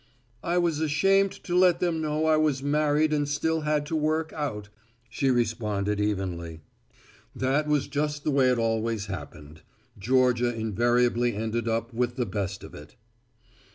[0.41, 4.33] "I was ashamed to let them know I was married and still had to work
[4.33, 4.69] out,"
[5.11, 6.61] she responded evenly.
[7.35, 9.61] That was just the way it always happened.
[9.99, 12.95] Georgia invariably ended up with the best of it.